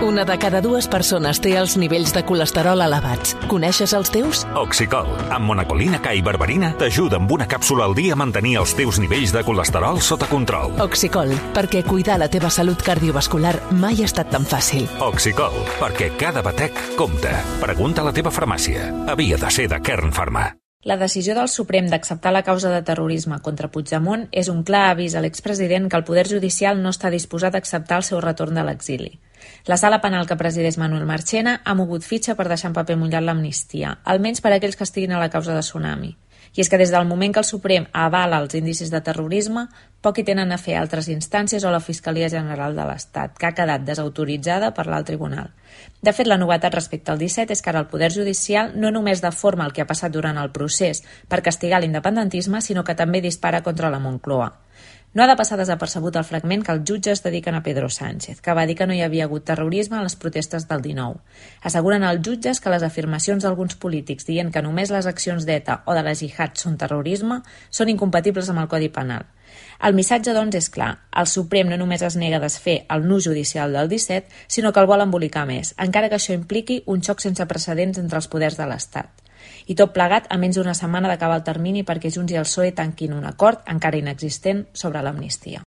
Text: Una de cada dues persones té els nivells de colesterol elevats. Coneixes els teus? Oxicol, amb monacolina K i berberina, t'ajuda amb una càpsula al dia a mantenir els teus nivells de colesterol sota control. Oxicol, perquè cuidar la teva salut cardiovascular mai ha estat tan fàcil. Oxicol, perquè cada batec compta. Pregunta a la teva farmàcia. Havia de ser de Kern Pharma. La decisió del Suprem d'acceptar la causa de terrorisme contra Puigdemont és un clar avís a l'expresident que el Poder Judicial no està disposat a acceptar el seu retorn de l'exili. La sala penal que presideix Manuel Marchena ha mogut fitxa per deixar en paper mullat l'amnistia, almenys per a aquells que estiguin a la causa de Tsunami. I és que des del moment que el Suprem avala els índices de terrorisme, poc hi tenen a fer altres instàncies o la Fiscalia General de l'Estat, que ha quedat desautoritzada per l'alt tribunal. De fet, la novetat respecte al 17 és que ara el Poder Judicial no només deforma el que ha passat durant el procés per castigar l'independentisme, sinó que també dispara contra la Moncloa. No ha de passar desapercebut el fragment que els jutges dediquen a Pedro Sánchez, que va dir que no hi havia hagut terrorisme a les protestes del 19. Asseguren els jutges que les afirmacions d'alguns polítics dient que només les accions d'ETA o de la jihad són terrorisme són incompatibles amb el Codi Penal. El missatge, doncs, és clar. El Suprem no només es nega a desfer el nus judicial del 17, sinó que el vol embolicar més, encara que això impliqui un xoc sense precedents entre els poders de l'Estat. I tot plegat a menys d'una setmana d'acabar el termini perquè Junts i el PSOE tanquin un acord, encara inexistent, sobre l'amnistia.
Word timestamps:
Una 0.00 0.24
de 0.24 0.38
cada 0.38 0.60
dues 0.62 0.86
persones 0.86 1.40
té 1.42 1.56
els 1.58 1.72
nivells 1.74 2.12
de 2.14 2.20
colesterol 2.22 2.78
elevats. 2.84 3.32
Coneixes 3.50 3.90
els 3.98 4.12
teus? 4.14 4.44
Oxicol, 4.54 5.08
amb 5.34 5.50
monacolina 5.50 5.98
K 5.98 6.12
i 6.14 6.22
berberina, 6.22 6.70
t'ajuda 6.78 7.18
amb 7.18 7.34
una 7.34 7.48
càpsula 7.50 7.88
al 7.88 7.96
dia 7.98 8.14
a 8.14 8.18
mantenir 8.20 8.54
els 8.60 8.76
teus 8.78 9.00
nivells 9.02 9.34
de 9.34 9.42
colesterol 9.42 9.98
sota 9.98 10.28
control. 10.30 10.76
Oxicol, 10.84 11.34
perquè 11.56 11.82
cuidar 11.82 12.20
la 12.22 12.30
teva 12.30 12.46
salut 12.46 12.78
cardiovascular 12.86 13.56
mai 13.74 13.98
ha 13.98 14.06
estat 14.06 14.30
tan 14.30 14.46
fàcil. 14.46 14.86
Oxicol, 15.02 15.58
perquè 15.82 16.12
cada 16.14 16.46
batec 16.46 16.78
compta. 16.94 17.34
Pregunta 17.58 18.06
a 18.06 18.08
la 18.12 18.14
teva 18.14 18.30
farmàcia. 18.30 18.92
Havia 19.10 19.36
de 19.36 19.50
ser 19.50 19.66
de 19.66 19.82
Kern 19.82 20.14
Pharma. 20.14 20.52
La 20.86 20.94
decisió 20.96 21.34
del 21.34 21.50
Suprem 21.50 21.90
d'acceptar 21.90 22.30
la 22.30 22.46
causa 22.46 22.70
de 22.70 22.84
terrorisme 22.86 23.42
contra 23.42 23.66
Puigdemont 23.66 24.28
és 24.30 24.46
un 24.46 24.62
clar 24.62 24.92
avís 24.92 25.18
a 25.18 25.26
l'expresident 25.26 25.90
que 25.90 25.98
el 25.98 26.06
Poder 26.06 26.28
Judicial 26.30 26.78
no 26.84 26.94
està 26.94 27.10
disposat 27.10 27.58
a 27.58 27.58
acceptar 27.58 27.98
el 27.98 28.06
seu 28.06 28.22
retorn 28.22 28.54
de 28.54 28.62
l'exili. 28.62 29.18
La 29.66 29.76
sala 29.76 30.00
penal 30.00 30.26
que 30.26 30.38
presideix 30.40 30.78
Manuel 30.78 31.06
Marchena 31.06 31.58
ha 31.64 31.74
mogut 31.74 32.06
fitxa 32.06 32.36
per 32.38 32.48
deixar 32.48 32.70
en 32.70 32.78
paper 32.78 32.96
mullat 32.96 33.24
l'amnistia, 33.24 33.98
almenys 34.04 34.40
per 34.40 34.52
a 34.52 34.56
aquells 34.56 34.78
que 34.78 34.86
estiguin 34.88 35.12
a 35.12 35.20
la 35.22 35.30
causa 35.30 35.54
de 35.54 35.64
Tsunami. 35.64 36.16
I 36.56 36.62
és 36.62 36.68
que 36.70 36.78
des 36.80 36.90
del 36.90 37.06
moment 37.06 37.34
que 37.34 37.42
el 37.42 37.46
Suprem 37.46 37.86
avala 37.92 38.38
els 38.40 38.54
índices 38.56 38.90
de 38.90 39.00
terrorisme, 39.04 39.66
poc 40.00 40.18
hi 40.18 40.24
tenen 40.24 40.52
a 40.54 40.58
fer 40.58 40.78
altres 40.78 41.10
instàncies 41.12 41.64
o 41.64 41.72
la 41.74 41.82
Fiscalia 41.84 42.30
General 42.32 42.76
de 42.76 42.86
l'Estat, 42.88 43.34
que 43.38 43.48
ha 43.48 43.54
quedat 43.54 43.84
desautoritzada 43.84 44.72
per 44.74 44.86
l'alt 44.88 45.06
tribunal. 45.10 45.50
De 46.02 46.14
fet, 46.14 46.26
la 46.30 46.38
novetat 46.40 46.74
respecte 46.74 47.12
al 47.12 47.20
17 47.20 47.52
és 47.52 47.62
que 47.62 47.70
ara 47.70 47.82
el 47.84 47.90
Poder 47.92 48.10
Judicial 48.14 48.72
no 48.74 48.90
només 48.94 49.22
deforma 49.22 49.66
el 49.66 49.74
que 49.76 49.84
ha 49.84 49.90
passat 49.90 50.14
durant 50.14 50.38
el 50.38 50.52
procés 50.54 51.02
per 51.28 51.42
castigar 51.42 51.82
l'independentisme, 51.82 52.62
sinó 52.62 52.84
que 52.84 52.96
també 52.96 53.20
dispara 53.20 53.62
contra 53.62 53.90
la 53.90 54.00
Moncloa. 54.00 54.54
No 55.14 55.22
ha 55.24 55.26
de 55.26 55.36
passar 55.40 55.56
desapercebut 55.56 56.16
el 56.20 56.24
fragment 56.28 56.60
que 56.64 56.74
els 56.76 56.82
jutges 56.88 57.22
dediquen 57.24 57.56
a 57.56 57.62
Pedro 57.64 57.88
Sánchez, 57.88 58.42
que 58.44 58.52
va 58.52 58.66
dir 58.68 58.74
que 58.76 58.86
no 58.86 58.92
hi 58.92 59.00
havia 59.00 59.24
hagut 59.24 59.46
terrorisme 59.48 59.96
a 59.96 60.02
les 60.04 60.18
protestes 60.20 60.68
del 60.68 60.84
19. 60.84 61.22
Asseguren 61.70 62.04
els 62.04 62.20
jutges 62.26 62.60
que 62.60 62.72
les 62.74 62.84
afirmacions 62.84 63.46
d'alguns 63.46 63.78
polítics 63.80 64.28
dient 64.28 64.52
que 64.52 64.62
només 64.62 64.92
les 64.92 65.08
accions 65.08 65.48
d'ETA 65.48 65.80
o 65.86 65.96
de 65.96 66.04
la 66.04 66.14
jihad 66.14 66.60
són 66.60 66.76
terrorisme 66.76 67.40
són 67.70 67.88
incompatibles 67.88 68.52
amb 68.52 68.66
el 68.66 68.68
Codi 68.68 68.92
Penal. 68.92 69.24
El 69.86 69.94
missatge, 69.94 70.34
doncs, 70.34 70.56
és 70.58 70.68
clar. 70.74 70.90
El 71.20 71.28
Suprem 71.30 71.68
no 71.70 71.78
només 71.78 72.02
es 72.02 72.16
nega 72.18 72.40
a 72.40 72.42
desfer 72.42 72.80
el 72.94 73.06
nus 73.06 73.28
judicial 73.28 73.72
del 73.72 73.88
17, 73.88 74.26
sinó 74.48 74.72
que 74.72 74.82
el 74.82 74.90
vol 74.90 75.04
embolicar 75.04 75.46
més, 75.46 75.74
encara 75.78 76.10
que 76.10 76.18
això 76.18 76.34
impliqui 76.34 76.82
un 76.86 77.04
xoc 77.04 77.22
sense 77.22 77.46
precedents 77.46 78.02
entre 78.02 78.18
els 78.18 78.30
poders 78.32 78.58
de 78.58 78.66
l'Estat. 78.66 79.24
I 79.70 79.76
tot 79.78 79.94
plegat 79.94 80.26
a 80.32 80.38
menys 80.40 80.58
d'una 80.58 80.74
setmana 80.74 81.08
d'acabar 81.12 81.38
el 81.38 81.46
termini 81.46 81.84
perquè 81.86 82.10
Junts 82.14 82.34
i 82.34 82.40
el 82.40 82.48
PSOE 82.48 82.74
tanquin 82.74 83.14
un 83.16 83.26
acord, 83.28 83.62
encara 83.70 84.00
inexistent, 84.00 84.66
sobre 84.72 85.04
l'amnistia. 85.04 85.62